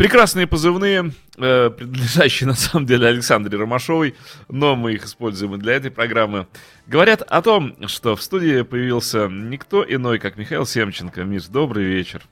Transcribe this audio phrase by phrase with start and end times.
[0.00, 4.14] Прекрасные позывные, э, принадлежащие на самом деле Александре Ромашовой,
[4.48, 6.46] но мы их используем и для этой программы,
[6.86, 11.22] говорят о том, что в студии появился никто иной, как Михаил Семченко.
[11.24, 12.22] Миш, добрый вечер.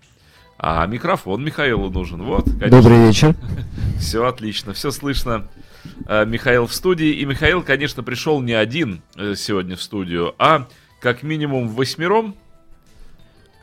[0.56, 2.22] А микрофон Михаилу нужен.
[2.22, 2.70] Вот, конечно.
[2.70, 3.34] Добрый вечер.
[3.98, 5.46] Все отлично, все слышно.
[6.06, 7.10] Э, Михаил в студии.
[7.10, 10.68] И Михаил, конечно, пришел не один э, сегодня в студию, а
[11.02, 12.34] как минимум восьмером.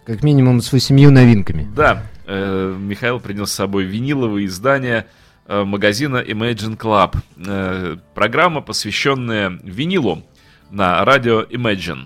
[0.06, 1.68] Как минимум с восемью новинками.
[1.76, 5.08] Да, э, Михаил принес с собой виниловые издания
[5.48, 7.18] э, магазина Imagine Club.
[7.38, 10.24] Э, программа, посвященная винилу
[10.70, 12.06] на радио Imagine.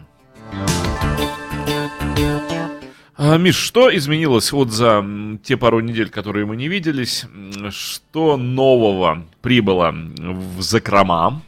[3.18, 5.06] А, Миш, что изменилось вот за
[5.44, 7.26] те пару недель, которые мы не виделись?
[7.70, 11.42] Что нового прибыло в закрома?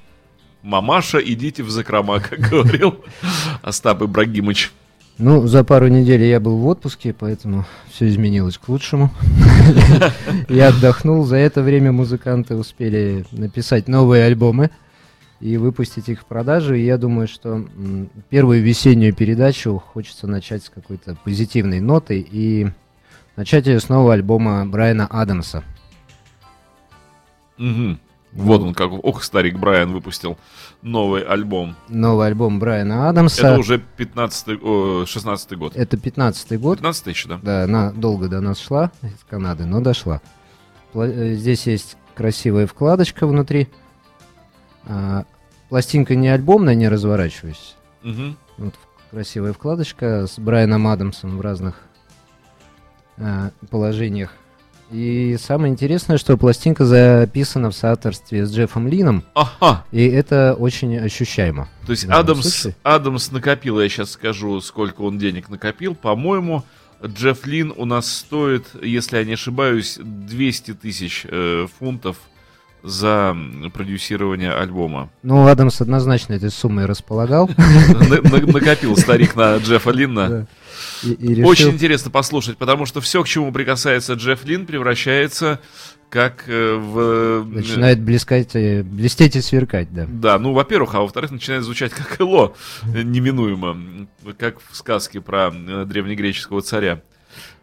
[0.63, 3.01] Мамаша, идите в закрома, как говорил
[3.61, 4.71] Остап Ибрагимович.
[5.23, 9.11] Ну, за пару недель я был в отпуске, поэтому все изменилось к лучшему.
[10.49, 11.23] Я отдохнул.
[11.25, 14.71] За это время музыканты успели написать новые альбомы
[15.39, 16.73] и выпустить их в продажу.
[16.73, 17.63] И я думаю, что
[18.29, 22.69] первую весеннюю передачу хочется начать с какой-то позитивной нотой и
[23.35, 25.63] начать ее с нового альбома Брайана Адамса.
[28.33, 30.37] Вот он как, ох, старик Брайан выпустил
[30.81, 31.75] новый альбом.
[31.89, 33.47] Новый альбом Брайана Адамса.
[33.47, 35.75] Это уже 15 о, 16 год.
[35.75, 36.77] Это 15-й год.
[36.77, 37.39] 15 еще, да?
[37.43, 40.21] Да, она долго до нас шла из Канады, но дошла.
[40.93, 43.67] Э, Здесь есть красивая вкладочка внутри.
[44.85, 45.25] А,
[45.69, 47.75] пластинка не альбомная, не разворачиваюсь.
[48.01, 48.37] Мгм.
[48.57, 48.75] Вот
[49.11, 51.81] красивая вкладочка с Брайаном Адамсом в разных
[53.17, 54.31] а, положениях.
[54.91, 60.97] И самое интересное, что пластинка записана в соавторстве с Джеффом Лином, Ага, и это очень
[60.97, 61.69] ощущаемо.
[61.85, 62.75] то есть Адамс, случае.
[62.83, 65.95] Адамс накопил, я сейчас скажу, сколько он денег накопил.
[65.95, 66.63] По-моему,
[67.05, 72.17] Джефф Лин у нас стоит, если я не ошибаюсь, 200 тысяч э, фунтов
[72.83, 73.35] за
[73.73, 75.09] продюсирование альбома.
[75.23, 77.49] Ну, Адамс однозначно этой суммой располагал.
[77.57, 80.47] На- на- Накопил старик на Джеффа Линна.
[81.03, 85.59] Очень интересно послушать, потому что все, к чему прикасается Джефф Лин, превращается
[86.09, 87.45] как э, в...
[87.45, 90.05] Начинает блескать, э, блестеть и сверкать, да.
[90.09, 92.53] Да, ну, во-первых, а во-вторых, начинает звучать как Эло,
[92.93, 93.77] э, неминуемо,
[94.37, 97.01] как в сказке про э, древнегреческого царя.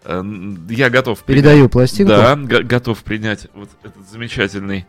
[0.04, 0.24] Э,
[0.70, 2.12] Я готов принять- Передаю пластинку.
[2.12, 4.86] Да, го- готов принять вот этот замечательный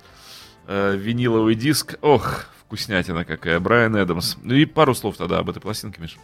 [0.69, 1.97] э, виниловый диск.
[2.02, 4.38] Ох, вкуснятина какая, Брайан Эдамс.
[4.44, 6.18] Ну и пару слов тогда об этой пластинке, Миш.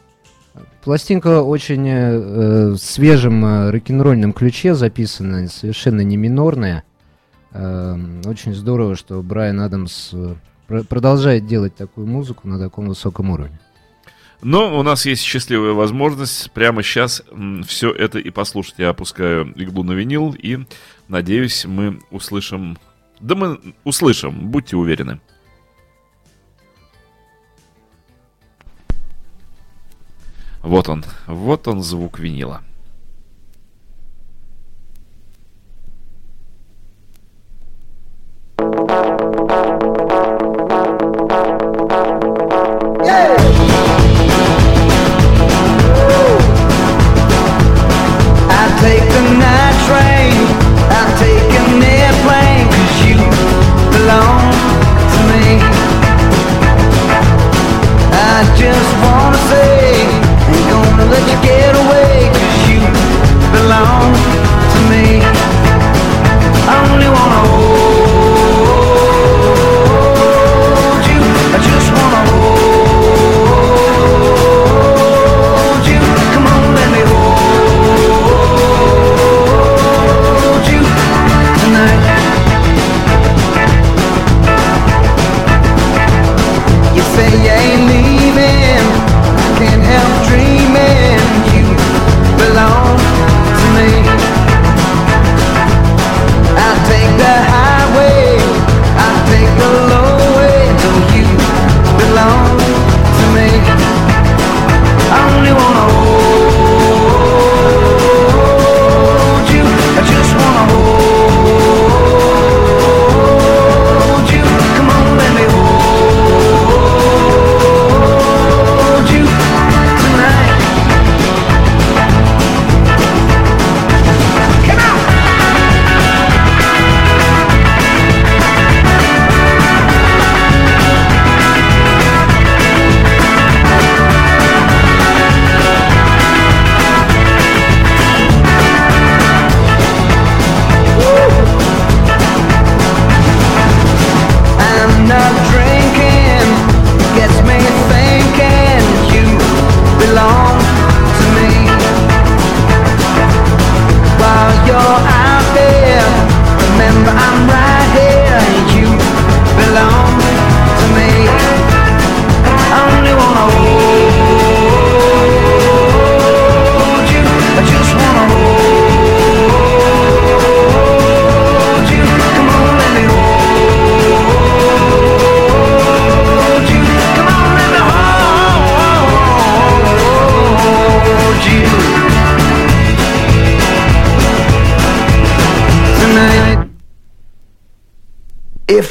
[0.84, 6.84] Пластинка очень э, э, свежем э, рок-н-ролльном ключе записана, совершенно не минорная.
[7.52, 10.36] Э, очень здорово, что Брайан Адамс э,
[10.68, 13.60] пр- продолжает делать такую музыку на таком высоком уровне.
[14.42, 17.24] Но у нас есть счастливая возможность прямо сейчас
[17.66, 18.76] все это и послушать.
[18.78, 20.60] Я опускаю иглу на винил и
[21.08, 22.78] надеюсь, мы услышим...
[23.20, 25.20] Да мы услышим, будьте уверены.
[30.62, 32.64] Вот он, вот он звук винила.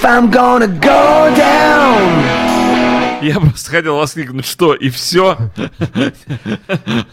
[0.04, 2.22] I'm gonna go down,
[3.22, 5.38] Я просто хотел воскликнуть, что, и все?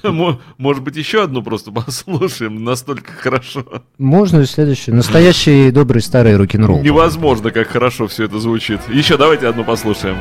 [0.04, 3.64] Может быть, еще одну просто послушаем, настолько хорошо.
[3.98, 4.96] Можно и следующее.
[4.96, 6.82] Настоящий добрый старый рок-н-ролл.
[6.82, 8.82] Невозможно, как хорошо все это звучит.
[8.90, 10.18] Еще давайте одну послушаем.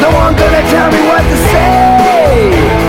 [0.00, 2.79] no one gonna tell me what to say.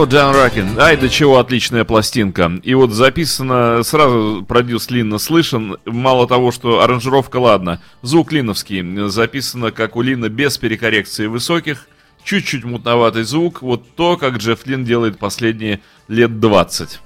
[0.00, 0.80] Go Down Rockin'.
[0.80, 2.50] Ай, до чего отличная пластинка.
[2.62, 5.76] И вот записано, сразу продюс Линна слышен.
[5.84, 7.82] Мало того, что аранжировка, ладно.
[8.00, 9.10] Звук линовский.
[9.10, 11.86] Записано, как у Лина, без перекоррекции высоких.
[12.24, 13.60] Чуть-чуть мутноватый звук.
[13.60, 16.98] Вот то, как Джефф Лин делает последние лет 20.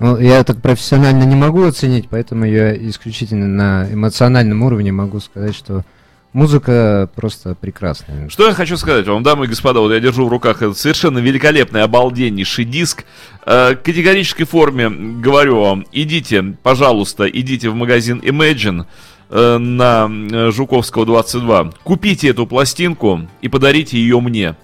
[0.00, 5.54] Ну, я так профессионально не могу оценить, поэтому я исключительно на эмоциональном уровне могу сказать,
[5.54, 5.84] что
[6.32, 8.28] музыка просто прекрасная.
[8.28, 11.18] Что я хочу сказать вам, дамы и господа, вот я держу в руках этот совершенно
[11.18, 13.04] великолепный, обалденнейший диск.
[13.44, 18.86] Э, категорической форме говорю вам, идите, пожалуйста, идите в магазин Imagine
[19.30, 21.72] э, на э, Жуковского 22.
[21.82, 24.56] Купите эту пластинку и подарите ее мне.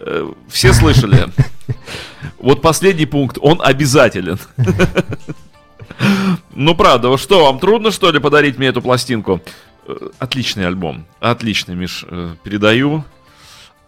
[0.00, 1.26] Э, Все слышали?
[2.38, 4.38] Вот последний пункт, он обязателен.
[6.54, 9.40] Ну правда, что, вам трудно что ли подарить мне эту пластинку?
[10.00, 13.04] Э, Отличный альбом, отличный, Миш, э, передаю.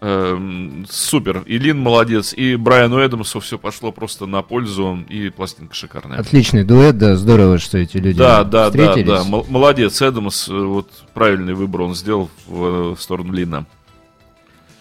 [0.04, 5.76] Эм, Супер, и Лин молодец, и Брайану Эдамсу все пошло просто на пользу, и пластинка
[5.76, 6.18] шикарная.
[6.18, 9.06] Отличный дуэт, да, здорово, что эти люди Да, да, да, встретились.
[9.06, 13.64] да, мол- молодец, Эдамс, э, вот правильный выбор он сделал в сторону Лина.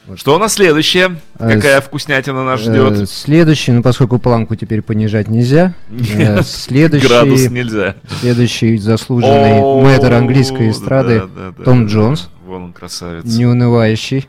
[0.08, 0.20] Вот.
[0.20, 1.18] Что у нас следующее?
[1.38, 3.10] А, Какая вкуснятина нас Э, ждет?
[3.10, 7.96] Следующий, ну поскольку планку теперь понижать нельзя, э, следующий, Градус нельзя.
[8.20, 11.92] следующий заслуженный мэтр английской эстрады, да, да, да, Том да.
[11.92, 12.30] Джонс.
[12.46, 13.24] Вон он, красавец.
[13.26, 14.28] неунывающий,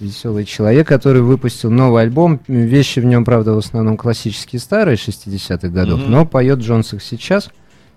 [0.00, 2.40] веселый человек, который выпустил новый альбом.
[2.46, 6.10] Вещи в нем, правда, в основном классические старые 60-х годов, Мгм.
[6.10, 7.48] но поет Джонс их сейчас.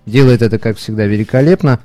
[0.06, 1.78] Делает это, как всегда, великолепно.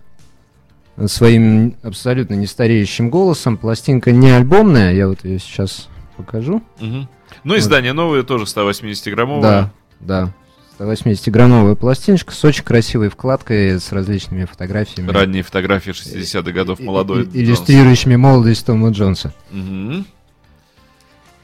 [1.07, 3.57] Своим абсолютно нестареющим голосом.
[3.57, 6.63] Пластинка не альбомная, я вот ее сейчас покажу.
[6.79, 7.09] Мгм.
[7.43, 9.41] Ну, издание новое, тоже 180-граммовое.
[9.41, 10.33] Да, да.
[10.79, 15.09] 180-граммовая пластиночка с очень красивой вкладкой, с различными фотографиями.
[15.11, 17.43] Ранние фотографии 60-х годов, молодой и-.
[17.43, 19.33] Иллюстрирующими молодость Тома Джонса.
[19.51, 20.05] Мгм.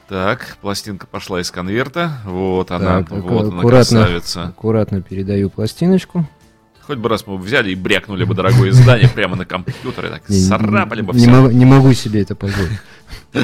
[0.08, 2.18] Так, пластинка пошла из конверта.
[2.24, 4.44] Вот она, Так, аку- вот она, красавица.
[4.44, 6.26] Аккуратно передаю пластиночку.
[6.86, 10.40] Хоть бы раз мы взяли и брякнули бы дорогое издание прямо на компьютере, так Не-
[10.40, 11.30] царапали бы не, все.
[11.30, 12.78] могу, не могу себе это позволить.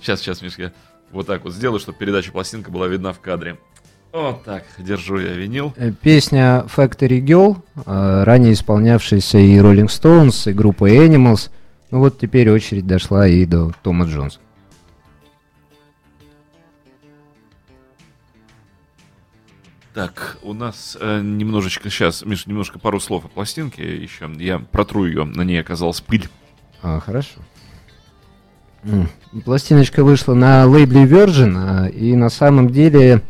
[0.00, 0.72] Сейчас, сейчас, Мишка,
[1.12, 3.58] вот так вот сделаю, чтобы передача пластинка была видна в кадре.
[4.12, 5.72] Вот так, держу я винил.
[5.76, 11.50] Э, Песня Factory Girl, э, ранее исполнявшаяся и Rolling Stones, и группой Animals.
[11.92, 14.40] Ну вот теперь очередь дошла и до Тома Джонса.
[19.92, 24.30] Так, у нас э, немножечко сейчас, Миш, немножко пару слов о пластинке еще.
[24.38, 26.28] Я протру ее, на ней оказалась пыль.
[26.80, 27.40] А, хорошо.
[29.44, 33.22] Пластиночка вышла на лейбле Virgin, а, и на самом деле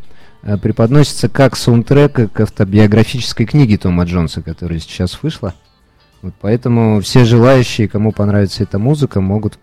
[0.43, 5.55] а, преподносится как саундтрек к автобиографической книге Тома Джонса, которая сейчас вышла.
[6.21, 9.57] Вот поэтому все желающие, кому понравится эта музыка, могут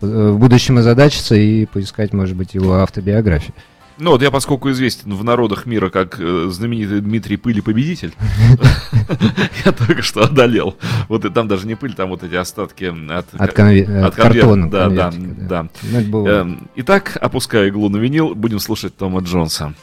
[0.00, 3.54] э, в будущем озадачиться и поискать, может быть, его автобиографию.
[3.98, 8.12] Ну вот я, поскольку известен в народах мира как э, знаменитый Дмитрий Пыли Победитель,
[9.64, 10.76] я только что одолел.
[11.08, 13.26] Вот и там даже не пыль, там вот эти остатки от...
[13.34, 14.70] От, конве- от от картона.
[14.70, 15.12] Да, да,
[15.48, 15.68] да.
[15.82, 16.26] Ну.
[16.26, 19.74] Эм, Итак, опуская иглу на винил, будем слушать Тома Джонса.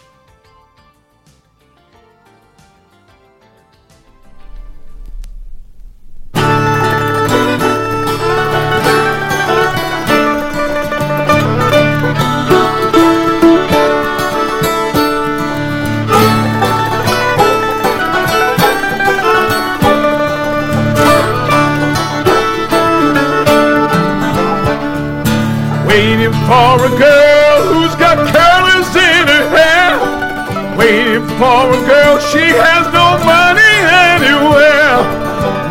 [31.62, 33.76] Waiting for a girl, she has no money
[34.10, 34.98] anywhere.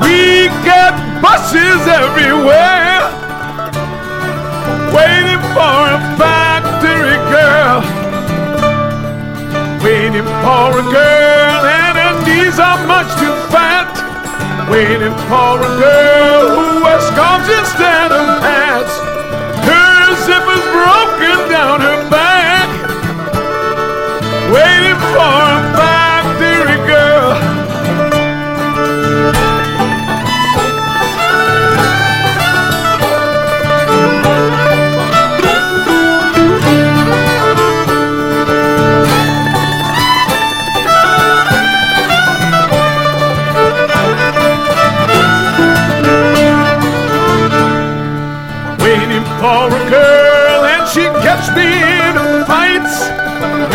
[0.03, 3.11] We got buses everywhere.
[4.95, 7.83] Waiting for a factory girl.
[9.83, 13.91] Waiting for a girl, and her knees are much too fat.
[14.71, 18.95] Waiting for a girl who wears scarves instead of hats.
[19.67, 22.69] Her zipper's broken down her back.
[24.55, 25.80] Waiting for a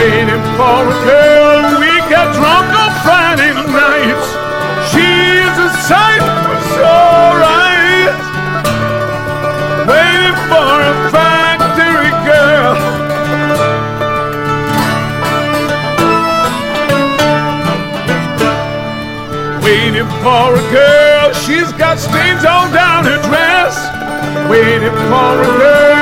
[0.05, 4.27] Waiting for a girl, we get drunk on Friday nights.
[4.91, 6.21] She's a sight
[6.77, 6.93] so
[7.41, 8.13] right.
[9.89, 12.75] Waiting for a factory girl.
[19.65, 23.75] Waiting for a girl, she's got stains all down her dress.
[24.51, 25.94] Waiting for a girl,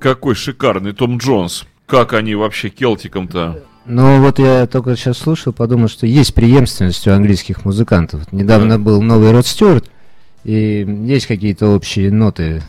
[0.00, 1.64] Какой шикарный Том Джонс.
[1.86, 3.62] Как они вообще келтиком-то?
[3.84, 8.32] Ну вот я только сейчас слушал, подумал, что есть преемственность у английских музыкантов.
[8.32, 9.90] Недавно был новый Род Стюарт,
[10.44, 12.62] и есть какие-то общие ноты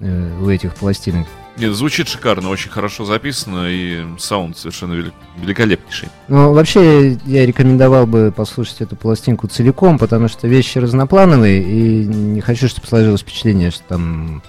[0.00, 1.26] э, у этих пластинок.
[1.56, 6.08] Нет, звучит шикарно, очень хорошо записано, и саунд совершенно велик- великолепнейший.
[6.26, 12.40] Ну, вообще, я рекомендовал бы послушать эту пластинку целиком, потому что вещи разноплановые, и не
[12.40, 14.42] хочу, чтобы сложилось впечатление, что там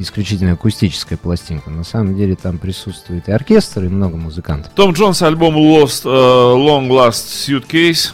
[0.00, 1.70] исключительно акустическая пластинка.
[1.70, 4.72] На самом деле там присутствует и оркестр, и много музыкантов.
[4.74, 7.12] Том Джонс, альбом Lost, э, Long Last
[7.70, 8.12] Suitcase.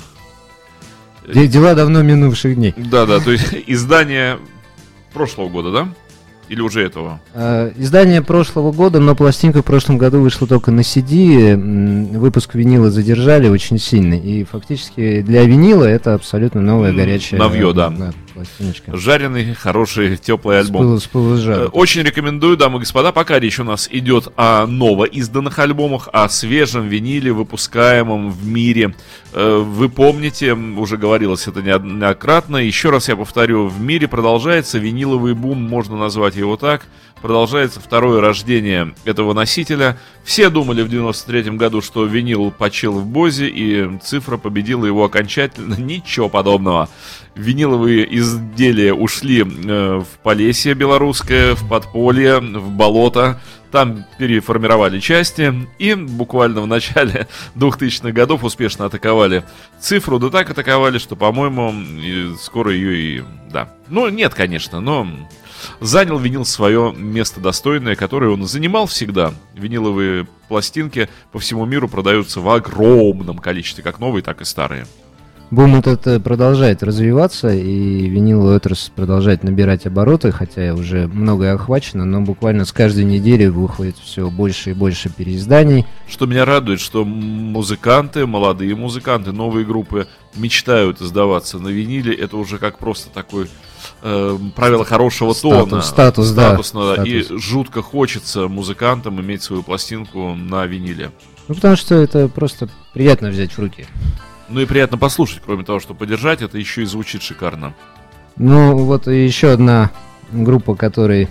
[1.33, 2.75] Де- Дела давно минувших дней.
[2.77, 4.39] Да-да, то есть издание
[5.13, 5.89] прошлого года, да?
[6.49, 7.21] Или уже этого?
[7.33, 11.55] Э, Издание прошлого года, но пластинка в прошлом году вышла только на CD.
[12.19, 14.15] Выпуск винила задержали очень сильно.
[14.15, 18.13] И фактически для винила это абсолютно новая горячая новье, да.
[18.45, 18.97] Пластиночка.
[18.97, 20.83] Жареный, хороший, теплый альбом.
[20.83, 21.65] пылу, с пылу с жару.
[21.65, 26.29] Э, Очень рекомендую, дамы и господа, пока речь у нас идет о новоизданных альбомах, о
[26.29, 28.95] свежем виниле, выпускаемом в мире.
[29.33, 35.35] Э, Вы помните, уже говорилось это неоднократно, еще раз я повторю, в мире продолжается виниловый
[35.35, 36.87] бум, можно назвать его так.
[37.21, 39.99] Продолжается второе рождение этого носителя.
[40.25, 45.75] Все думали в 93 году, что винил почил в Бозе, и цифра победила его окончательно.
[45.79, 46.89] Ничего подобного.
[47.35, 49.45] Виниловые изделия ушли э,
[50.01, 53.41] в Полесье белорусское, в подполье, в болото.
[53.71, 59.45] Там переформировали части и буквально в начале 2000-х годов успешно атаковали
[59.79, 63.25] цифру, да так атаковали, что, по-моему, скоро ее и...
[63.51, 63.73] Да.
[63.89, 65.07] Ну, нет, конечно, но
[65.81, 69.33] занял винил свое место достойное, которое он занимал всегда.
[69.55, 74.87] Виниловые пластинки по всему миру продаются в огромном количестве, как новые, так и старые.
[75.51, 82.21] Бум этот продолжает развиваться, и виниловая отрасль продолжает набирать обороты, хотя уже многое охвачено, но
[82.21, 85.87] буквально с каждой недели выходит все больше и больше переизданий.
[86.09, 92.15] Что меня радует, что музыканты, молодые музыканты, новые группы мечтают издаваться на виниле.
[92.15, 93.49] Это уже как просто такой
[94.03, 95.83] э, правило хорошего Статус, тона.
[95.83, 97.03] статус, да, Статусно, да.
[97.05, 97.43] И статус.
[97.43, 101.11] жутко хочется музыкантам иметь свою пластинку на виниле.
[101.49, 103.87] Ну, потому что это просто приятно взять в руки.
[104.49, 107.75] Ну и приятно послушать, кроме того, что подержать, это еще и звучит шикарно.
[108.37, 109.91] Ну, вот и еще одна
[110.33, 111.29] группа, которой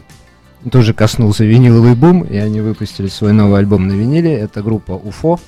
[0.71, 4.33] тоже коснулся виниловый бум, и они выпустили свой новый альбом на виниле.
[4.33, 5.39] Это группа Уфо.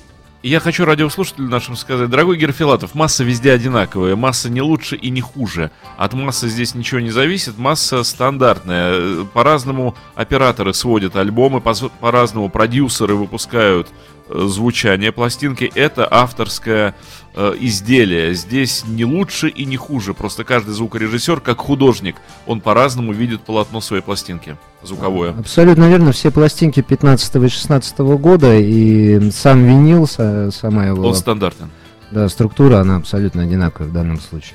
[0.42, 5.20] Я хочу радиослушателям нашим сказать, дорогой Герфилатов, масса везде одинаковая, масса не лучше и не
[5.20, 5.70] хуже.
[5.96, 9.22] От массы здесь ничего не зависит, масса стандартная.
[9.24, 13.88] По-разному операторы сводят альбомы, по- по-разному продюсеры выпускают
[14.34, 15.70] звучание пластинки.
[15.74, 16.94] Это авторское
[17.34, 18.34] э, изделие.
[18.34, 20.14] Здесь не лучше и не хуже.
[20.14, 22.16] Просто каждый звукорежиссер, как художник,
[22.46, 25.30] он по-разному видит полотно своей пластинки звуковое.
[25.38, 31.14] Абсолютно верно, все пластинки 15 и 16 года, и сам винил, са- сама его Он
[31.14, 31.70] стандартен.
[32.10, 34.54] да, структура, она абсолютно одинаковая в данном случае.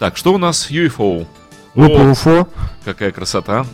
[0.00, 1.26] Так, что у нас UFO?
[1.76, 2.48] Группа Уфо,
[2.84, 3.64] какая красота.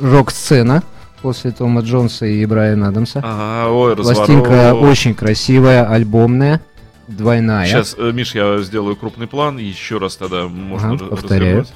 [0.00, 0.82] рок-сцена
[1.22, 3.20] после Тома Джонса и Брайана Адамса.
[3.24, 4.90] Ага, ой, Пластинка разворот.
[4.90, 6.60] очень красивая, альбомная,
[7.08, 7.66] двойная.
[7.66, 11.66] Сейчас, э, Миш, я сделаю крупный план, еще раз тогда можно Ага, повторяю.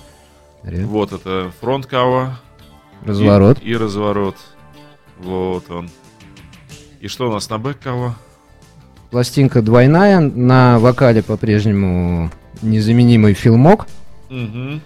[0.65, 0.87] развернуть.
[0.91, 2.39] Вот это фронт кава.
[3.05, 3.59] Разворот.
[3.63, 4.37] И, и разворот.
[5.19, 5.89] Вот он.
[7.01, 8.15] И что у нас на бэк кава?
[9.11, 12.31] Пластинка двойная, на вокале по-прежнему
[12.63, 13.87] незаменимый филмок.
[14.29, 14.81] Угу.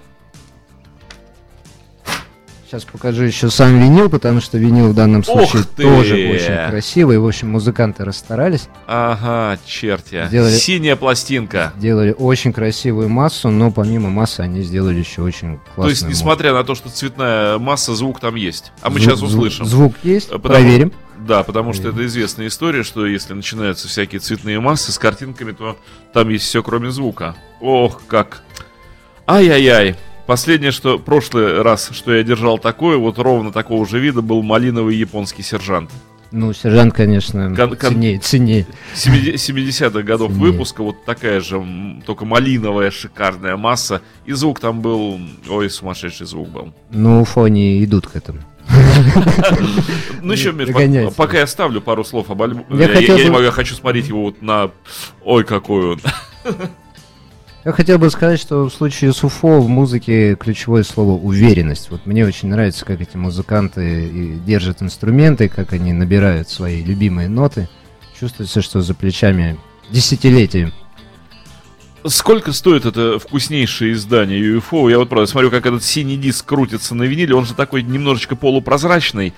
[2.74, 5.82] Сейчас покажу еще сам винил, потому что винил в данном случае Ух ты!
[5.84, 7.18] тоже очень красивый.
[7.20, 10.26] В общем, музыканты расстарались, Ага, черти.
[10.26, 11.72] Сделали- Синяя пластинка.
[11.78, 16.10] сделали очень красивую массу, но помимо массы они сделали еще очень классную То есть, музыку.
[16.18, 18.72] несмотря на то, что цветная масса, звук там есть.
[18.82, 19.66] А мы Звук- сейчас услышим.
[19.66, 20.92] Звук есть, Потому- проверим.
[21.16, 25.78] Да, потому что это известная история, что если начинаются всякие цветные массы с картинками, то
[26.12, 27.36] там есть все, кроме звука.
[27.60, 28.42] Ох, как.
[29.28, 29.94] Ай-яй-яй.
[30.26, 34.96] Последнее, что прошлый раз, что я держал такое, вот ровно такого же вида, был малиновый
[34.96, 35.90] японский сержант.
[36.30, 38.66] Ну, сержант, конечно, Кон- кон- ценнее, ценнее.
[38.94, 40.50] 70-х годов Сильнее.
[40.50, 41.64] выпуска, вот такая же,
[42.06, 44.02] только малиновая шикарная масса.
[44.24, 46.74] И звук там был, ой, сумасшедший звук был.
[46.90, 48.40] Ну, фоне идут к этому.
[50.22, 50.52] Ну еще,
[51.16, 52.66] пока я ставлю пару слов об альбоме.
[52.70, 54.70] Я не могу, я хочу смотреть его вот на...
[55.22, 56.00] Ой, какой он.
[57.64, 61.90] Я хотел бы сказать, что в случае с Уфо в музыке ключевое слово уверенность.
[61.90, 67.70] Вот мне очень нравится, как эти музыканты держат инструменты, как они набирают свои любимые ноты.
[68.20, 69.58] Чувствуется, что за плечами
[69.90, 70.72] десятилетия.
[72.06, 74.90] Сколько стоит это вкуснейшее издание UFO?
[74.90, 77.34] Я вот правда смотрю, как этот синий диск крутится на виниле.
[77.34, 79.32] Он же такой немножечко полупрозрачный.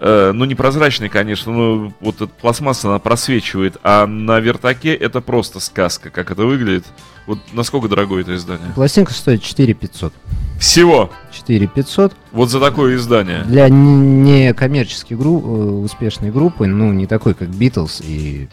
[0.00, 3.76] Э, ну, не прозрачный, конечно, но вот эта пластмасса, она просвечивает.
[3.82, 6.86] А на вертаке это просто сказка, как это выглядит.
[7.26, 8.72] Вот насколько дорогое это издание?
[8.74, 10.14] Пластинка стоит 4 500.
[10.58, 11.10] Всего!
[11.30, 12.14] 4 500.
[12.32, 13.42] Вот за такое издание.
[13.44, 18.48] Для некоммерческой гру- э, успешной группы, ну, не такой, как Beatles и,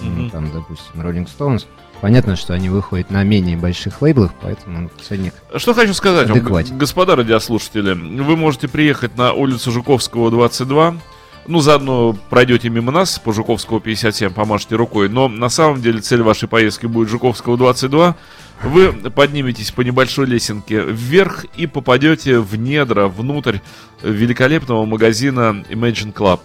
[0.00, 0.30] ну, Мгм.
[0.30, 1.64] там, допустим, Rolling Stones,
[2.00, 6.74] понятно, что они выходят на менее больших лейблах, поэтому ценник Что хочу сказать вам, Адекватен.
[6.74, 7.92] г- господа радиослушатели.
[7.92, 10.96] Вы можете приехать на улицу Жуковского, 22.
[11.48, 15.08] Ну, заодно пройдете мимо нас по Жуковского 57, помашете рукой.
[15.08, 18.16] Но на самом деле цель вашей поездки будет Жуковского 22.
[18.64, 23.58] Вы подниметесь по небольшой лесенке вверх и попадете в недра, внутрь
[24.02, 26.40] великолепного магазина Imagine Club.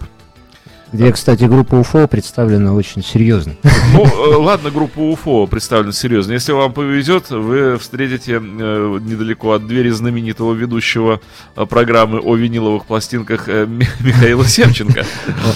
[0.92, 3.54] Где, кстати, группа УФО представлена очень серьезно.
[3.94, 6.32] Ну, э, ладно, группа УФО представлена серьезно.
[6.32, 11.20] Если вам повезет, вы встретите э, недалеко от двери знаменитого ведущего
[11.56, 15.04] э, программы о виниловых пластинках Ми- Михаила Семченко.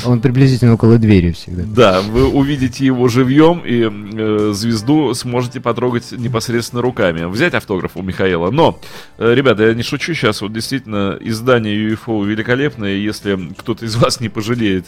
[0.06, 1.64] Он- приблизительно около двери всегда.
[1.66, 7.24] Да, вы увидите его живьем и звезду сможете потрогать непосредственно руками.
[7.26, 8.50] Взять автограф у Михаила.
[8.50, 8.78] Но,
[9.18, 10.40] ребята, я не шучу сейчас.
[10.40, 12.94] Вот действительно, издание UFO великолепное.
[12.94, 14.86] Если кто-то из вас не пожалеет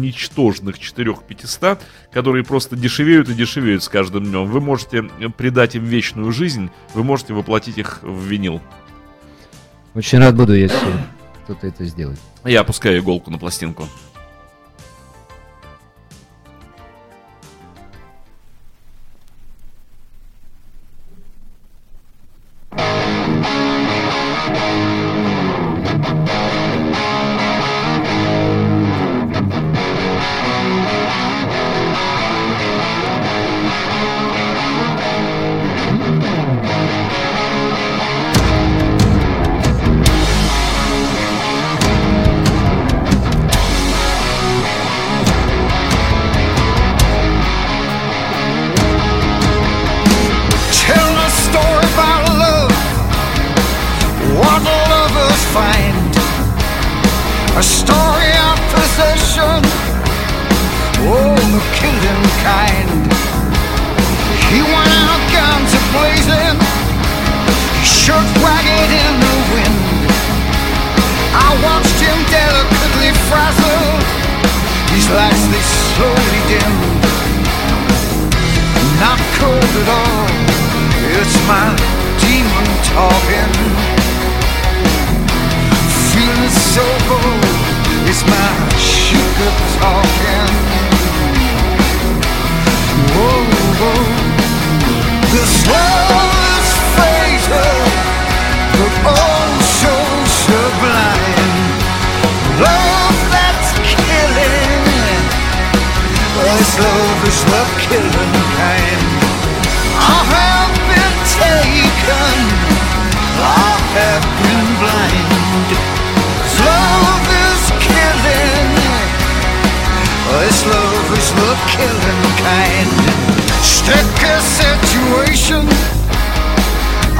[0.00, 1.78] ничтожных 4-500,
[2.10, 5.04] которые просто дешевеют и дешевеют с каждым днем, вы можете
[5.36, 8.60] придать им вечную жизнь, вы можете воплотить их в винил.
[9.94, 10.76] Очень рад буду, если
[11.44, 12.18] кто-то это сделает.
[12.44, 13.88] Я опускаю иголку на пластинку.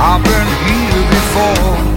[0.05, 1.92] I've been here before.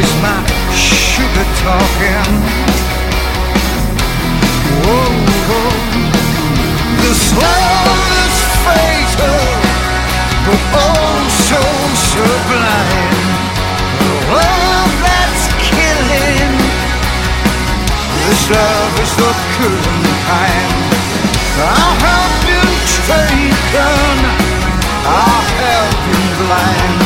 [0.00, 0.40] It's my
[0.72, 2.32] sugar talking.
[4.80, 5.12] Whoa,
[5.48, 5.72] whoa.
[7.04, 9.44] This love is fatal,
[10.46, 11.60] but oh so
[12.08, 13.28] sublime.
[14.00, 16.54] The love that's killing.
[18.24, 20.80] This love is the killing kind.
[21.60, 22.72] I have been
[23.04, 24.16] taken.
[25.04, 27.00] I have been blind.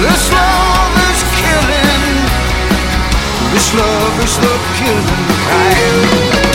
[0.00, 0.75] This love is
[3.74, 5.02] lover's looking
[5.42, 6.45] crying.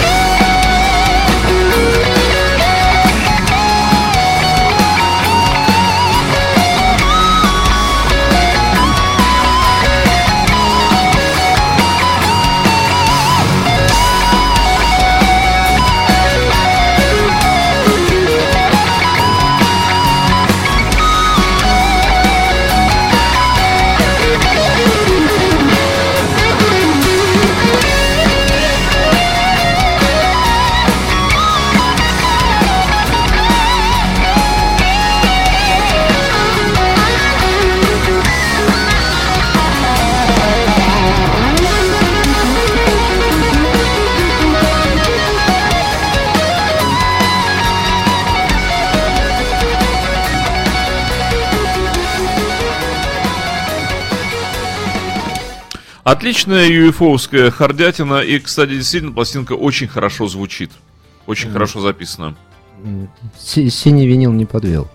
[56.11, 58.19] Отличная юэфовская хардятина.
[58.19, 60.69] И, кстати, действительно, пластинка очень хорошо звучит.
[61.25, 62.35] Очень хорошо записана.
[63.39, 64.89] Синий винил не подвел.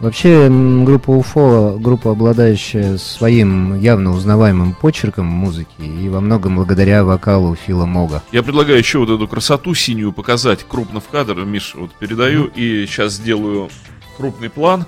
[0.00, 7.54] Вообще, группа УФО, группа, обладающая своим явно узнаваемым почерком музыки, и во многом благодаря вокалу
[7.54, 8.20] Фила Мога.
[8.32, 11.44] Я предлагаю еще вот эту красоту синюю показать крупно в кадр.
[11.44, 13.70] Миш, вот передаю и сейчас сделаю
[14.16, 14.84] крупный план,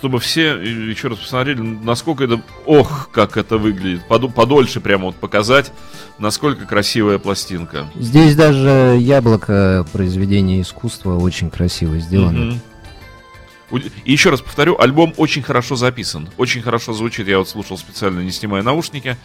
[0.00, 2.40] чтобы все еще раз посмотрели, насколько это...
[2.64, 4.00] Ох, как это выглядит.
[4.08, 5.72] Подольше прямо вот показать,
[6.18, 7.86] насколько красивая пластинка.
[7.96, 12.58] Здесь даже яблоко произведения искусства очень красиво сделано.
[13.70, 17.28] Уд- И еще раз повторю, альбом очень хорошо записан, очень хорошо звучит.
[17.28, 19.18] Я вот слушал специально, не снимая наушники.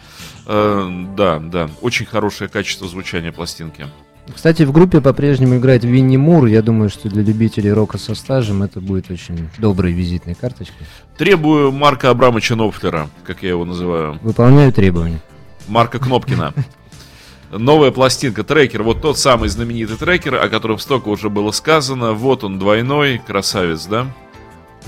[0.44, 3.86] Э, да, да, очень хорошее качество звучания пластинки.
[4.34, 6.46] Кстати, в группе по-прежнему играет Винни Мур.
[6.46, 10.86] Я думаю, что для любителей рока со стажем это будет очень доброй визитной карточкой.
[11.16, 14.18] Требую Марка Абрамовича Нопфлера, как я его называю.
[14.22, 15.20] Выполняю требования.
[15.68, 16.52] Марка Кнопкина.
[17.52, 22.12] Новая пластинка, трекер, вот тот самый знаменитый трекер, о котором столько уже было сказано.
[22.12, 24.06] Вот он, двойной, красавец, да?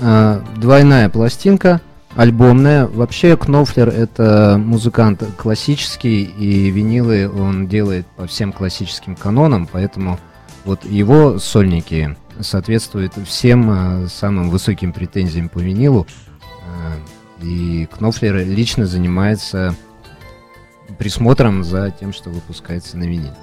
[0.01, 1.81] А, двойная пластинка,
[2.19, 2.85] альбомная.
[2.85, 10.19] Вообще Кнофлер это музыкант классический, и винилы он делает по всем классическим канонам, поэтому
[10.65, 16.07] вот его сольники соответствуют всем а, самым высоким претензиям по винилу.
[16.67, 19.73] А, и Кнофлер лично занимается
[20.97, 23.35] присмотром за тем, что выпускается на виниле.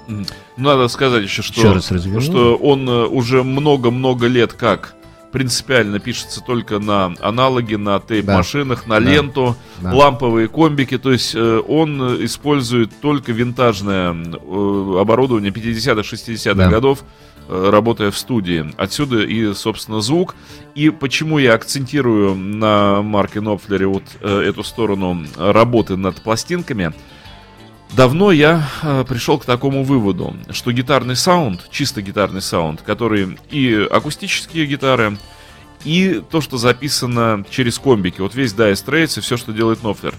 [0.55, 2.21] Надо сказать еще, что, Еще раз разверну.
[2.21, 4.96] что он э, уже много-много лет как
[5.31, 9.11] принципиально пишется только на аналоги, на тейп-машинах, на Да.
[9.11, 9.93] ленту, Да.
[9.93, 10.97] ламповые комбики.
[10.97, 16.69] То есть э, он э, использует только винтажное э, оборудование 50-х, 60-х Да.
[16.69, 17.03] годов,
[17.49, 18.73] работая в студии.
[18.77, 20.35] Отсюда и, собственно, звук.
[20.75, 26.93] И почему я акцентирую на Марке Нопфлере вот эту сторону работы над пластинками–
[27.95, 33.87] Давно я э, пришел к такому выводу, что гитарный саунд, чисто гитарный саунд, который и
[33.89, 35.17] акустические гитары,
[35.83, 40.13] и то, что записано через комбики, вот весь Dire Straits и все, что делает Нофлер,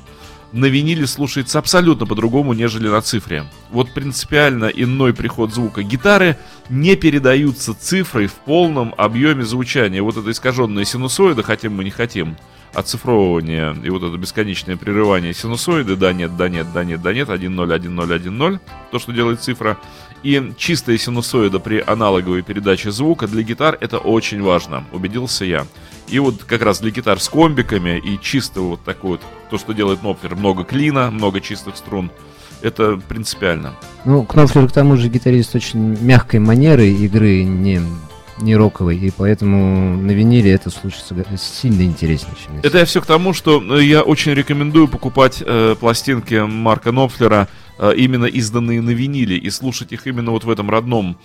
[0.53, 3.45] на виниле слушается абсолютно по-другому, нежели на цифре.
[3.71, 5.83] Вот принципиально иной приход звука.
[5.83, 6.39] Гитары
[6.71, 10.03] не передаются цифрой в полном объеме звучания.
[10.03, 12.39] Вот это искаженная синусоида, хотим мы не хотим,
[12.79, 17.31] оцифровывание и вот это бесконечное прерывание синусоиды, да, нет, да, нет, да, нет, да, нет,
[17.31, 18.61] 1, 0, 1, 0, 1, 0,
[18.91, 19.79] то, что делает цифра,
[20.23, 25.67] и чистая синусоида при аналоговой передаче звука для гитар это очень важно, убедился я.
[26.09, 29.75] И вот как раз для гитар с комбиками и чисто вот такой вот, то, что
[29.75, 32.11] делает Нопфер, много клина, много чистых струн,
[32.63, 33.75] это принципиально.
[34.05, 37.81] Ну, Кнофлер, к тому же, гитарист очень мягкой манеры игры, не,
[38.41, 43.01] не роковой, и поэтому на виниле это слушается га- сильно интереснее, чем Это я все
[43.01, 47.49] к тому, что э, я очень рекомендую покупать э, пластинки Марка Нопфлера,
[47.79, 51.17] э, именно изданные на виниле, и слушать их именно вот в этом родном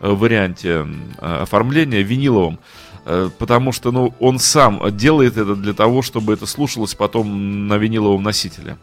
[0.00, 0.86] э, варианте
[1.18, 2.58] э, оформления, виниловом.
[3.04, 7.76] Э, Потому что, ну, он сам делает это для того, чтобы это слушалось потом на
[7.76, 8.76] виниловом носителе.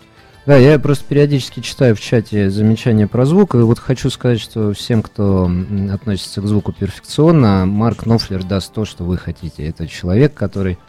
[0.49, 4.73] Да, я просто периодически читаю в чате замечания про звук, и вот хочу сказать, что
[4.73, 5.47] всем, кто
[5.93, 9.67] относится к звуку перфекционно, Марк Нофлер даст то, что вы хотите.
[9.67, 10.79] Это человек, который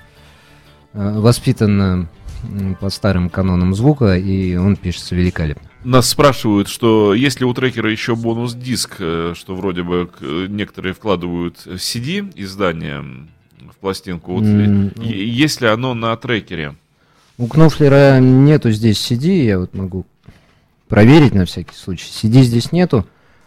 [0.94, 2.08] э, воспитан
[2.42, 5.68] э, по старым канонам звука, и он пишется великолепно.
[5.84, 10.08] Нас спрашивают, что есть ли у трекера еще бонус-диск, э, что вроде бы
[10.48, 13.02] некоторые вкладывают CD издание
[13.70, 14.32] в пластинку.
[14.32, 16.76] Вот ли- М, е- есть ли оно на трекере?
[17.40, 20.04] У Кнофлера нету здесь CD, я вот могу
[20.88, 22.04] проверить на всякий случай.
[22.04, 23.06] CD здесь нету,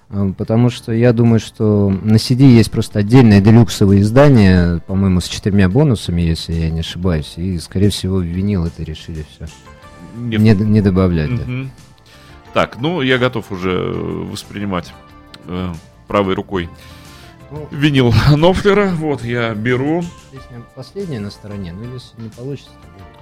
[0.10, 5.28] а, потому что я думаю, что на CD есть просто отдельное делюксовое издание, по-моему, с
[5.28, 9.46] четырьмя бонусами, если я не ошибаюсь, и, скорее всего, винил это решили все.
[10.16, 11.44] Не Не, не добавлять, да.
[11.44, 11.72] Мгм.
[12.52, 13.92] Так, ну я готов уже э,
[14.32, 14.92] воспринимать
[15.46, 15.72] э,
[16.08, 16.68] правой рукой
[17.52, 17.68] Ну.
[17.70, 18.90] винил Нофлера.
[18.96, 20.04] Вот я беру.
[20.32, 23.13] Песня последняя на стороне, но если не получится, то.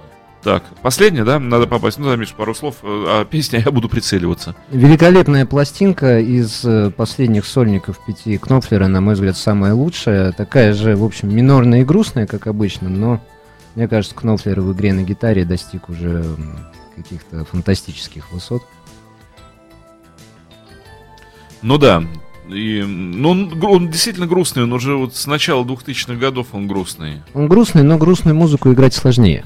[0.42, 1.38] Так, последняя, да?
[1.38, 1.98] Надо попасть.
[1.98, 2.76] Ну, да, Миш, пару слов.
[2.82, 4.56] э, А песня я буду прицеливаться.
[4.70, 10.32] Великолепная пластинка из э, последних сольников пяти Кнопфлера, на мой взгляд, самая лучшая.
[10.32, 13.20] Такая же, в общем, минорная и грустная, как обычно, но
[13.76, 16.24] мне кажется, Кнопфлер в игре на гитаре достиг уже
[16.96, 18.62] каких-то фантастических высот.
[21.62, 22.02] Ну да.
[22.48, 27.22] И, ну, он, он действительно грустный, он уже вот с начала 2000-х годов он грустный.
[27.34, 29.44] Он грустный, но грустную музыку играть сложнее,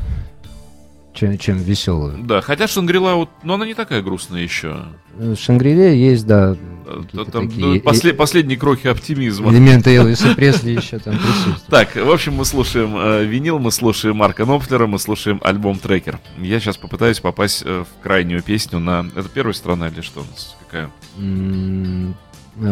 [1.16, 2.18] чем, чем веселую.
[2.22, 4.84] Да, хотя Шангрила вот, но она не такая грустная еще.
[5.14, 6.56] В Шангриле есть, да,
[6.88, 7.02] Э,
[7.32, 9.50] Там такие ну, э- после- последние крохи оптимизма.
[9.52, 11.64] элементы Элвиса Пресли еще там присутствуют.
[11.68, 16.20] Так, в общем, мы слушаем э, винил, мы слушаем Марка Нопфлера, мы слушаем альбом Трекер.
[16.38, 19.04] Я сейчас попытаюсь попасть э, в крайнюю песню на...
[19.16, 20.56] Это первая сторона или что у нас?
[20.64, 20.90] Какая?
[21.18, 22.14] М,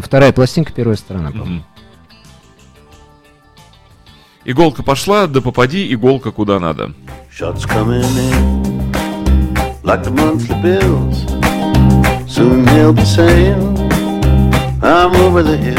[0.01, 1.65] Вторая пластинка, первая сторона, по-моему.
[4.45, 6.93] Иголка пошла, да попади иголка куда надо.
[7.37, 8.93] Shots coming in
[9.83, 11.23] like the monthly bills.
[12.33, 13.77] Soon he'll be saying,
[14.81, 15.75] I'm over the hill.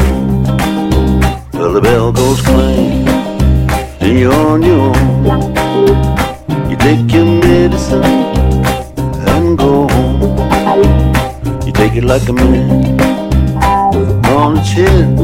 [1.53, 3.07] Well, the bell goes clang,
[4.01, 6.69] and you're on your own.
[6.69, 11.65] You take your medicine and go home.
[11.65, 12.99] You take it like a man
[14.25, 15.17] on the chin,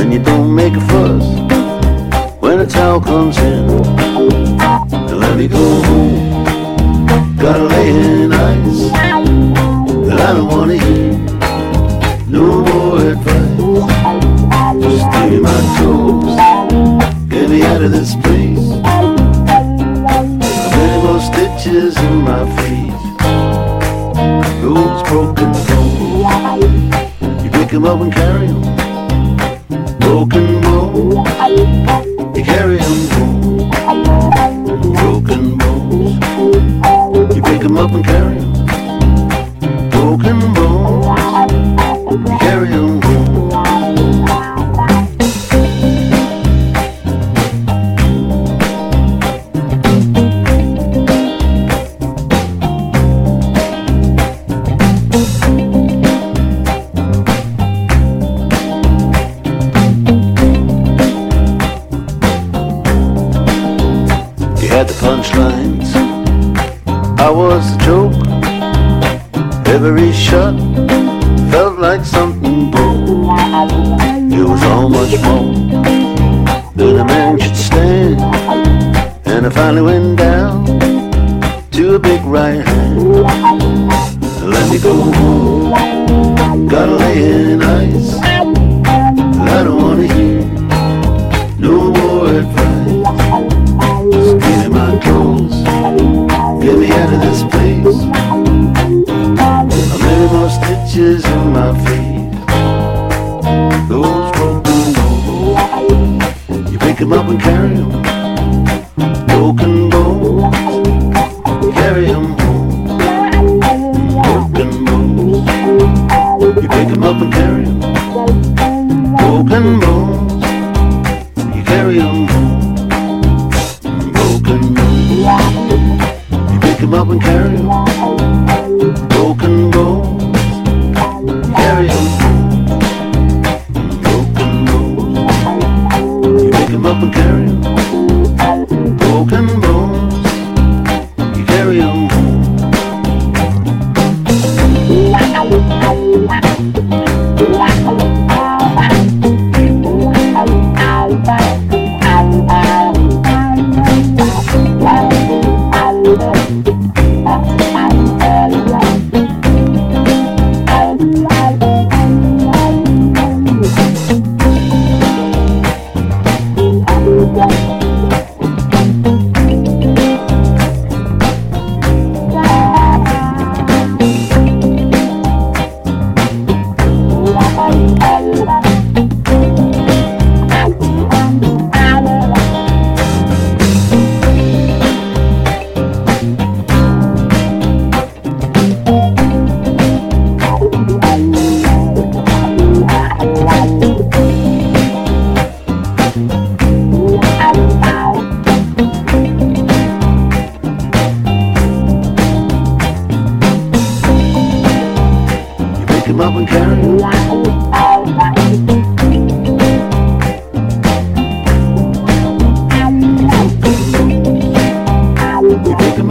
[0.00, 1.26] and you don't make a fuss
[2.40, 4.89] when a towel comes in.
[5.30, 6.44] Let me go home.
[7.36, 8.90] Gotta lay in ice.
[8.90, 11.12] And I don't wanna hear
[12.26, 13.60] no more advice.
[14.82, 16.34] Just give me my toes.
[17.28, 18.66] Get me out of this place.
[20.74, 23.02] Many more stitches in my face.
[24.62, 26.24] Those broken bones.
[27.44, 28.62] You pick 'em up and carry 'em.
[30.00, 31.28] Broken bones.
[32.36, 32.79] You carry
[37.80, 38.49] up and carry.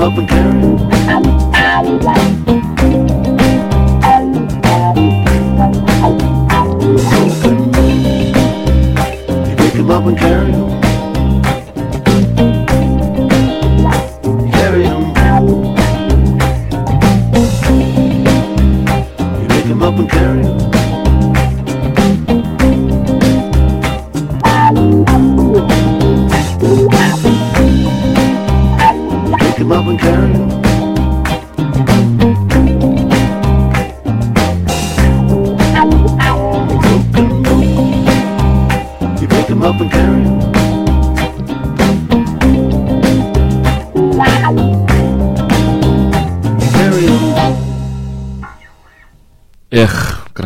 [0.02, 2.28] Up and carry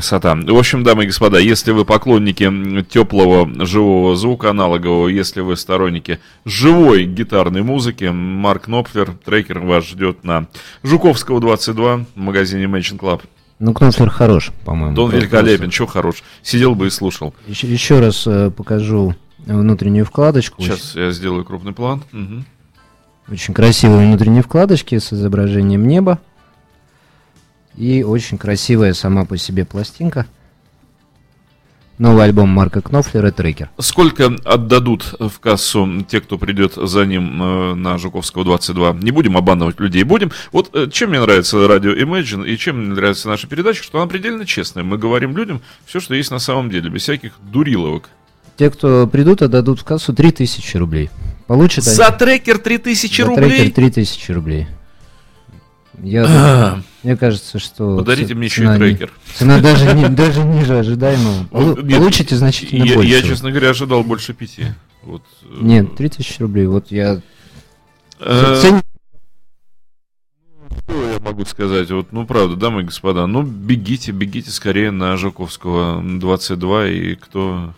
[0.03, 0.35] Красота.
[0.35, 6.19] В общем, дамы и господа, если вы поклонники теплого живого звука аналогового, если вы сторонники
[6.43, 10.47] живой гитарной музыки, Марк Нопфлер, трекер вас ждет на
[10.83, 13.21] Жуковского 22 в магазине Mansion Club.
[13.59, 14.93] Ну, Кнофлер хорош, по-моему.
[14.93, 16.21] Да он Просто- великолепен, что хорош.
[16.41, 17.33] Сидел бы и слушал.
[17.47, 20.61] Еще, еще раз э, покажу внутреннюю вкладочку.
[20.61, 22.03] Сейчас я сделаю крупный план.
[22.11, 22.45] Мгм.
[23.29, 26.19] Очень красивые внутренние вкладочки с изображением неба.
[27.77, 30.25] И очень красивая сама по себе пластинка.
[31.99, 33.69] Новый альбом Марка Кнофлера «Трекер».
[33.79, 38.93] Сколько отдадут в кассу те, кто придет за ним э, на Жуковского 22?
[38.93, 40.31] Не будем обманывать людей, будем.
[40.51, 44.07] Вот э, чем мне нравится радио Imagine и чем мне нравится наша передача, что она
[44.07, 44.83] предельно честная.
[44.83, 48.09] Мы говорим людям все, что есть на самом деле, без всяких дуриловок.
[48.57, 51.11] Те, кто придут, отдадут в кассу 3000 рублей.
[51.45, 53.49] Получат они- За трекер 3000 за рублей?
[53.49, 54.67] трекер 3000 рублей.
[56.01, 57.97] Я, мне кажется, что...
[57.97, 59.11] Подарите ц- мне еще и не- трекер.
[59.35, 61.45] Цена даже, не- даже ниже ожидаемого.
[61.83, 63.11] Нет, Получите значительно Я, больше.
[63.11, 64.65] я, честно говоря, ожидал больше пяти.
[65.03, 66.65] Вот, э, Нет, 3000 рублей.
[66.65, 67.21] Вот я...
[68.19, 68.81] э, цен-
[70.85, 71.91] Что я могу сказать?
[71.91, 77.73] Вот, ну, правда, дамы и господа, ну, бегите, бегите скорее на Жуковского 22, и кто...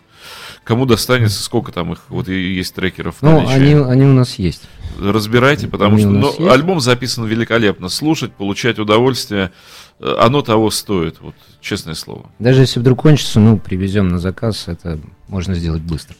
[0.64, 4.64] Кому достанется, сколько там их, вот и есть трекеров Ну, они, они у нас есть.
[5.00, 7.90] Разбирайте, потому они что ну, альбом записан великолепно.
[7.90, 9.52] Слушать, получать удовольствие,
[10.00, 12.30] э, оно того стоит, вот, честное слово.
[12.40, 16.16] Даже если вдруг кончится, ну, привезем на заказ, это можно сделать быстро.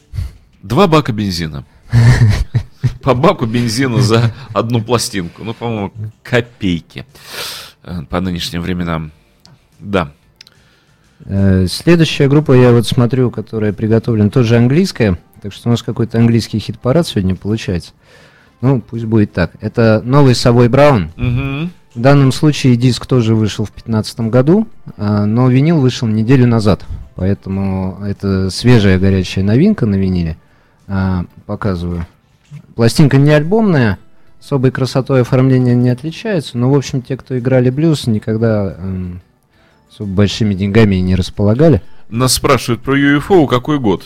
[0.62, 1.64] Два бака бензина.
[3.02, 5.44] По баку бензина за одну пластинку.
[5.44, 7.06] Ну, по-моему, копейки
[7.82, 9.12] э, по нынешним временам.
[9.78, 10.12] Да.
[11.24, 16.18] Э, Следующая группа, я вот смотрю, которая приготовлена, тоже английская, так что у нас какой-то
[16.18, 17.92] английский хит-парад сегодня получается.
[18.60, 19.52] Ну, пусть будет так.
[19.60, 21.10] Это новый Совой Браун.
[21.94, 26.84] В данном случае диск тоже вышел в 2015 году, а, но винил вышел неделю назад.
[27.14, 30.36] Поэтому это свежая горячая новинка на виниле.
[30.86, 32.06] А, Показываю.
[32.74, 33.98] Пластинка не альбомная,
[34.38, 39.22] особой красотой оформления не отличается, но, в общем, те, кто играли блюз, никогда эм,
[39.90, 41.80] особо большими деньгами не располагали.
[42.10, 44.04] Нас спрашивают про UFO, какой год?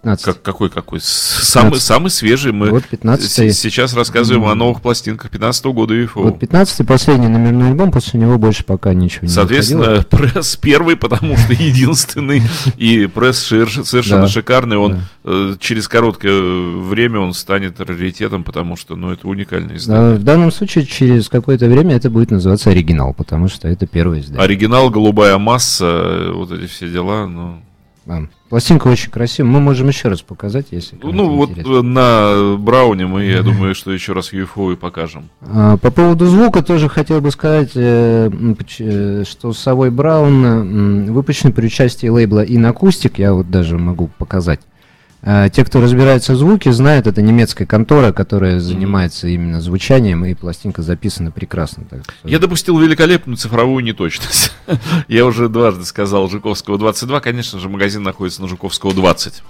[0.00, 0.24] 15.
[0.24, 1.00] Как, какой, какой?
[1.00, 1.86] С- Самый, 15.
[1.86, 2.52] самый свежий.
[2.52, 6.22] Мы Вот 15 с- сейчас рассказываем о новых пластинках 15 года UFO.
[6.22, 10.02] Вот 15 последний номерной альбом, после него больше пока ничего не Соответственно, выходило.
[10.32, 12.42] пресс первый, потому что единственный,
[12.76, 14.28] и пресс совершенно Да.
[14.28, 14.76] шикарный.
[14.76, 14.98] Он Да.
[15.24, 20.14] э, через короткое время он станет раритетом, потому что, ну, это уникальное Да, издание.
[20.16, 24.42] в данном случае через какое-то время это будет называться оригинал, потому что это первое издание.
[24.42, 27.60] Оригинал, голубая масса, э, вот эти все дела, ну...
[28.08, 28.22] Да.
[28.48, 29.50] Пластинка очень красивая.
[29.50, 30.98] Мы можем еще раз показать, если.
[31.02, 31.74] Ну, вот интересно.
[31.74, 35.28] э, на Брауне мы, я думаю, что еще раз UFO и покажем.
[35.42, 38.30] А, По поводу звука тоже хотел бы сказать, э,
[38.78, 44.60] э, что Совой Браун выпущен при участии лейбла Инакустик, я вот даже могу показать.
[45.22, 50.34] А, Те, кто разбирается в звуке, знают, это немецкая контора, которая занимается именно звучанием, и
[50.34, 51.84] пластинка записана прекрасно.
[51.90, 54.52] так что- Я допустил великолепную цифровую неточность.
[55.08, 59.42] Я уже дважды сказал Жуковского 22, конечно же, магазин находится на Жуковского 20.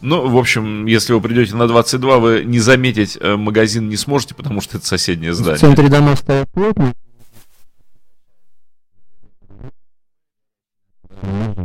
[0.00, 4.34] Ну, в общем, если вы придете на 22, вы не заметить э, магазин не сможете,
[4.36, 5.58] потому что это соседнее В здание.
[5.58, 6.94] центре дома стоят плотно.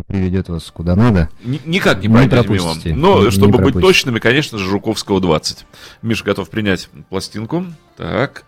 [0.07, 1.29] Приведет вас куда надо.
[1.43, 2.73] Ни- Никак не Не пройдете мимо.
[2.95, 3.81] Но, Не- не чтобы быть пропустите.
[3.81, 5.65] точными, конечно же, Жуковского 20.
[6.01, 7.65] Миша готов принять пластинку.
[7.97, 8.43] Так,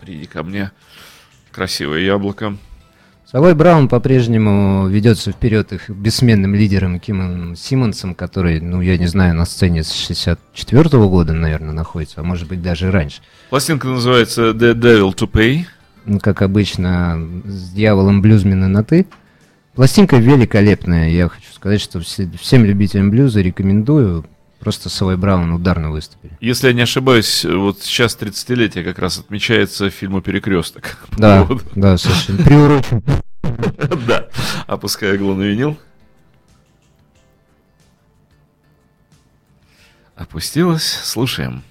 [0.00, 0.70] приди ко мне.
[1.52, 2.56] Красивое яблоко.
[3.30, 9.34] Совой Браун по-прежнему ведется вперед их бессменным лидером Кимом Симмонсом, который, ну, я не знаю,
[9.34, 13.20] на сцене с 64 года, наверное, находится, а может быть даже раньше.
[13.50, 15.66] Пластинка называется The Devil to Pay.
[16.06, 19.06] Ну, как обычно, с дьяволом блюзмена на «ты».
[19.78, 21.08] Пластинка великолепная.
[21.08, 24.24] Я хочу сказать, что все- всем любителям блюза рекомендую.
[24.58, 26.32] Просто Совой Браун ударно выступили.
[26.40, 30.98] Если я не ошибаюсь, вот сейчас 30-летие как раз отмечается фильму «Перекресток».
[31.16, 31.62] Да, Вот.
[31.76, 32.42] да, совершенно.
[32.42, 33.04] Приурочен.
[34.08, 34.26] Да.
[34.66, 35.78] Опускаю иглу на винил.
[40.16, 40.82] Опустилась.
[41.04, 41.62] Слушаем.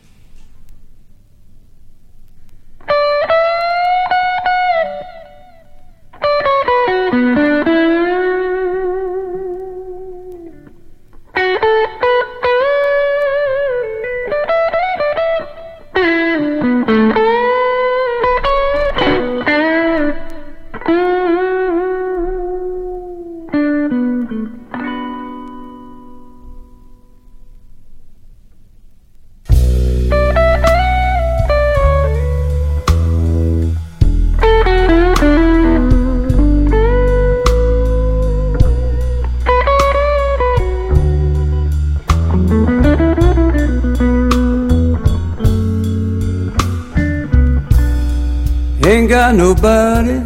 [49.38, 50.18] Nobody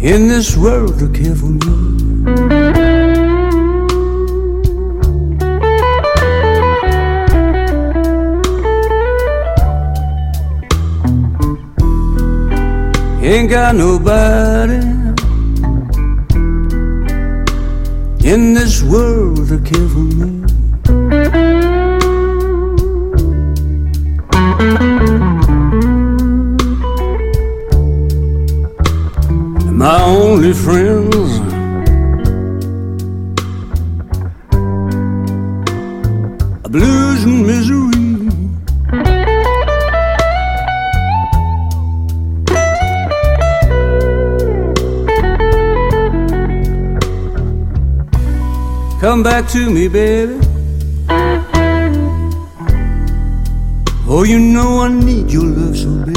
[0.00, 1.74] in this world to care for me.
[13.22, 14.80] Ain't got nobody
[18.26, 20.43] in this world to care for me.
[49.48, 50.38] To me, baby.
[54.06, 56.14] Oh, you know I need your love so bad.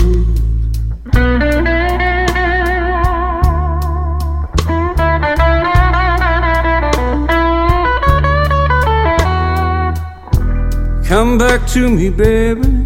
[11.05, 12.76] Come back to me, baby.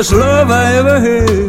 [0.00, 1.39] Best love I ever had.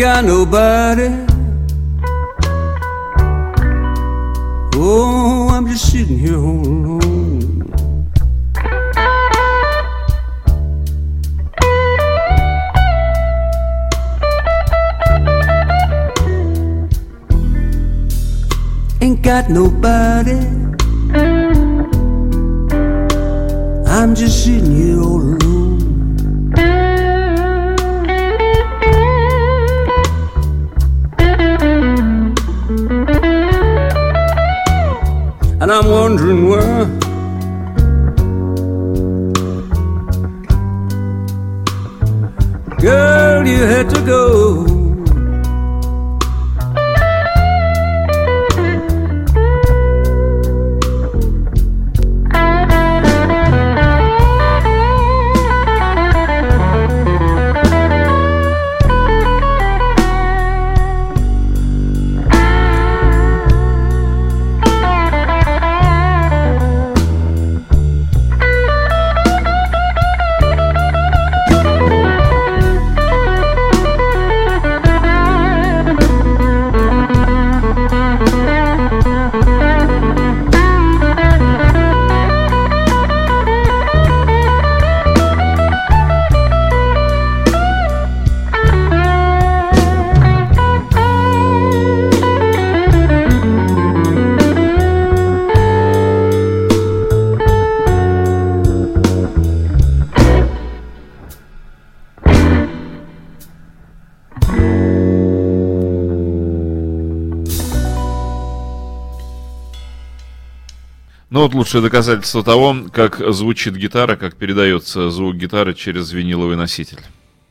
[0.00, 1.19] Got nobody.
[111.70, 116.98] Лучшее доказательство того, как звучит гитара, как передается звук гитары через виниловый носитель.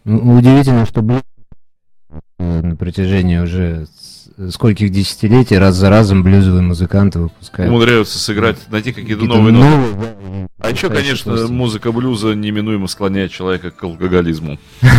[0.04, 1.02] Ну, Удивительно, что
[2.38, 3.88] на протяжении уже
[4.50, 7.72] скольких десятилетий раз за разом блюзовые музыканты выпускают.
[7.72, 9.70] Умудряются сыграть, найти какие-то новые ноты.
[9.70, 11.54] новые, А еще, конечно, пластинки.
[11.54, 14.60] музыка блюза неминуемо склоняет человека к алкоголизму.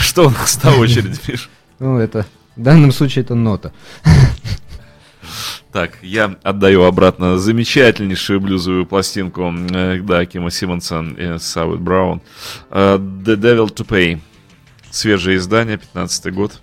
[0.00, 1.50] Что у нас на очереди, Миш?
[1.80, 2.24] Ну, это...
[2.58, 3.72] В данном случае это нота.
[5.70, 12.20] Так, я отдаю обратно замечательнейшую блюзовую пластинку, э, да, Кима Симмонса и Сауит Браун.
[12.70, 14.18] Э, The Devil to Pay.
[14.90, 16.60] Свежее издание, 15 год.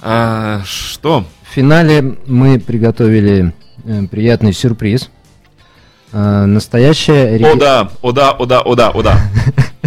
[0.00, 1.24] А, что?
[1.48, 3.54] В финале мы приготовили
[3.84, 5.10] э, приятный сюрприз.
[6.12, 9.20] Э, настоящее, О да, о да, о да, о да, о да.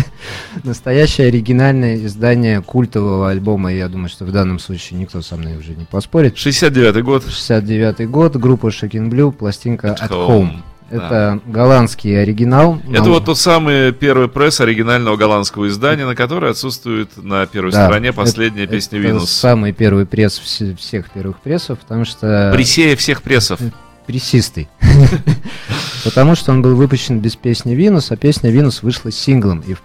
[0.63, 3.73] настоящее оригинальное издание культового альбома.
[3.73, 6.35] Я думаю, что в данном случае никто со мной уже не поспорит.
[6.35, 7.23] 69-й год.
[7.25, 10.27] 69 год, группа Shaking Blue, пластинка At At, Home.
[10.29, 10.51] Home.
[10.91, 12.79] Это голландский оригинал.
[12.91, 17.85] Это вот тот самый первый пресс оригинального голландского издания, на который отсутствует на первой да,
[17.85, 19.31] стороне последняя это- песня это Винус.
[19.31, 22.51] самый первый пресс все- всех первых прессов, потому что...
[22.53, 23.59] Присея всех прессов.
[24.05, 24.67] Прессистый.
[26.03, 29.75] Потому что он был выпущен без песни Винус, а песня Винус вышла синглом и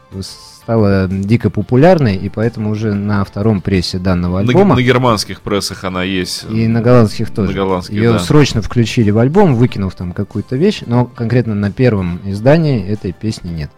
[0.69, 5.85] стала дико популярной, и поэтому уже на втором прессе данного На, альбома на германских прессах
[5.85, 6.45] она есть.
[6.51, 7.53] и на голландских тоже.
[7.53, 8.19] На голландских, Ее да.
[8.19, 13.49] срочно включили в альбом, выкинув там какую-то вещь, но конкретно на первом издании этой песни
[13.49, 13.71] нет.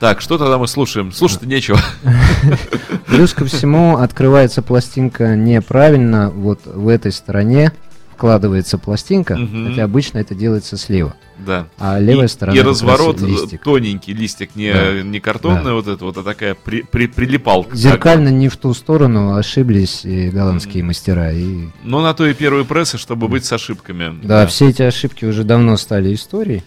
[0.00, 1.12] Так, что тогда мы слушаем?
[1.12, 1.78] Слушать нечего.
[3.06, 7.70] Плюс ко всему открывается пластинка неправильно, вот в этой стороне
[8.22, 9.70] вкладывается пластинка, Мгм.
[9.70, 11.66] хотя обычно это делается слева, Да.
[11.76, 13.64] а левая и, сторона и разворот э, листик.
[13.64, 15.02] тоненький листик, не, Да.
[15.02, 17.74] не картонная вот эта вот, а такая при, при- прилипалка.
[17.74, 21.32] Зеркально не в ту сторону ошиблись и голландские мастера.
[21.32, 24.16] И, Но на то и первые прессы, чтобы быть с ошибками.
[24.22, 26.62] да, все эти ошибки уже давно стали историей.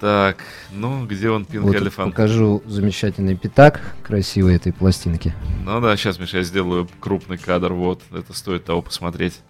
[0.00, 0.36] Так,
[0.70, 2.12] ну где он, Пинк Вот Элефант?
[2.14, 5.34] покажу замечательный пятак красивой этой пластинки.
[5.64, 9.40] Ну да, сейчас, Миша, я сделаю крупный кадр, вот, это стоит того посмотреть.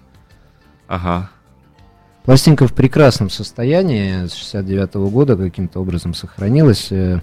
[0.88, 1.30] Ага.
[2.24, 6.88] Пластинка в прекрасном состоянии, с 69 года каким-то образом сохранилась.
[6.90, 7.22] Э,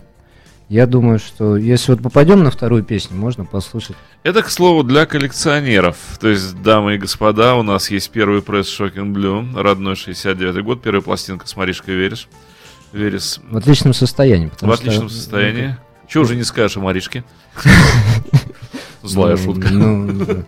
[0.67, 3.95] Я думаю, что если вот попадем на вторую песню, можно послушать.
[4.23, 5.95] Это, к слову, для коллекционеров.
[6.19, 10.81] То есть, дамы и господа, у нас есть первый пресс Shocking Blue, родной 69 год,
[10.81, 12.27] первая пластинка с Маришкой Верес.
[12.93, 14.47] Верес В отличном состоянии.
[14.47, 15.77] в потому что- отличном состоянии.
[16.07, 17.23] Чего уже не скажешь о Маришке?
[19.03, 19.69] Злая Ну, шутка.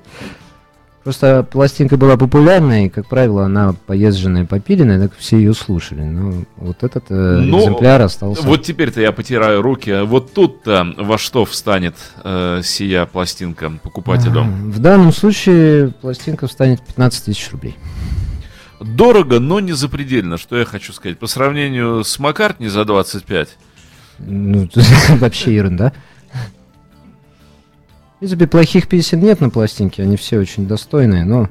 [1.08, 1.12] ну.
[1.12, 6.02] Просто пластинка была популярная, и, как правило, она поезженная, попиленная, так все ее слушали.
[6.02, 8.42] Но вот этот э, Ну, экземпляр остался.
[8.44, 10.04] Вот теперь-то я потираю руки.
[10.04, 14.44] Вот тут-то во что встанет э, сия пластинка покупателю?
[14.44, 17.78] В данном случае пластинка встанет 15 тысяч рублей.
[18.82, 21.18] Дорого, но не запредельно, что я хочу сказать.
[21.18, 23.58] По сравнению с Маккартни за 25,
[24.20, 24.70] Ну,
[25.20, 25.94] вообще ерунда.
[28.18, 31.50] В принципе, плохих песен нет на пластинке, они все очень достойные, но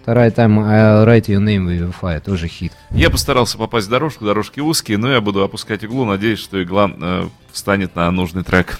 [0.00, 2.72] вторая там I'll Write Your Name with Fire тоже хит.
[2.92, 6.88] я постарался попасть в дорожку, дорожки узкие, но я буду опускать иглу, надеюсь, что игла
[6.88, 8.78] э, встанет на нужный трек.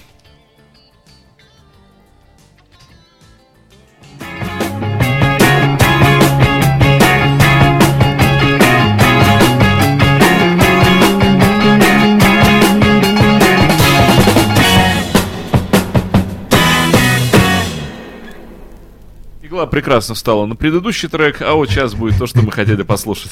[19.65, 23.31] Прекрасно встала на предыдущий трек, а вот сейчас будет то, что мы хотели послушать.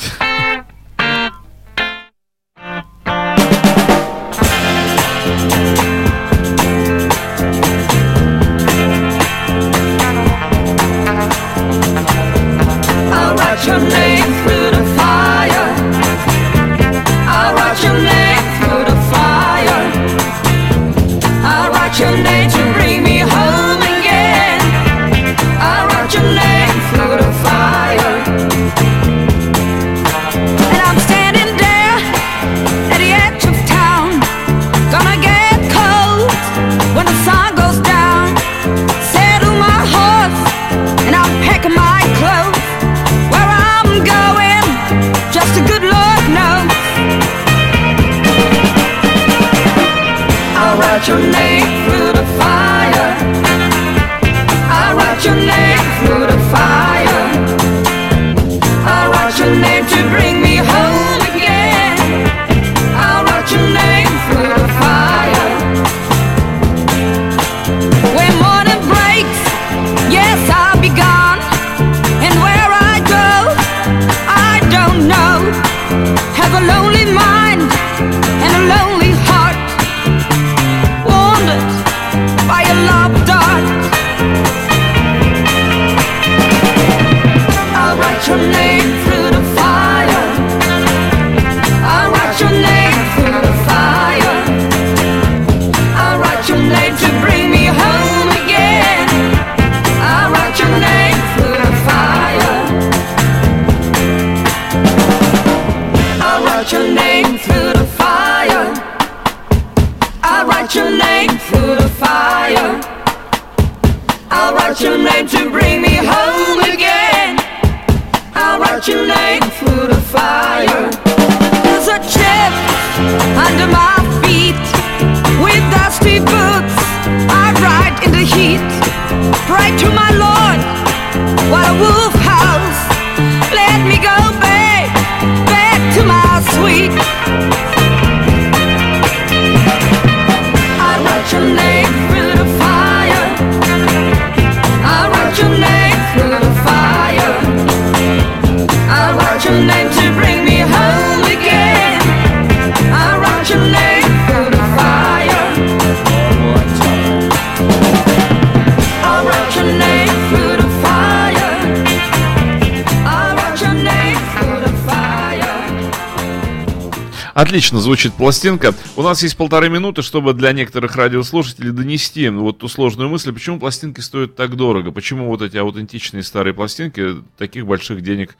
[167.43, 168.73] Отлично звучит пластинка.
[168.95, 173.59] У нас есть полторы минуты, чтобы для некоторых радиослушателей донести вот ту сложную мысль, почему
[173.59, 178.37] пластинки стоят так дорого, почему вот эти аутентичные старые пластинки таких больших денег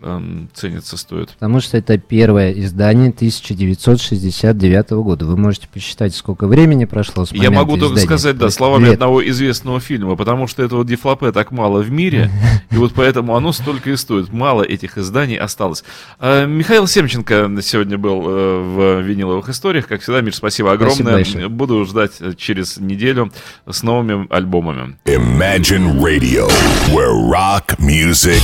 [0.00, 1.34] эм, ценятся, стоят.
[1.34, 5.26] Потому что это первое издание 1969 года.
[5.26, 8.06] Вы можете посчитать, сколько времени прошло с Я момента могу только издания.
[8.06, 8.94] сказать, да, словами лет.
[8.94, 12.30] одного известного фильма, потому что этого дифлопе так мало в мире,
[12.70, 14.32] и вот поэтому оно столько и стоит.
[14.32, 15.84] Мало этих изданий осталось.
[16.18, 19.86] А, Михаил Семченко сегодня был э, в виниловых историях.
[19.88, 21.14] Как всегда, Миш, спасибо огромное.
[21.14, 21.48] большое.
[21.48, 23.32] Буду ждать э, через неделю
[23.68, 24.96] с новыми альбомами.
[25.04, 26.48] Imagine Radio,
[26.92, 28.42] where rock music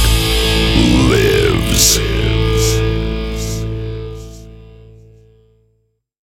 [1.10, 1.21] lives.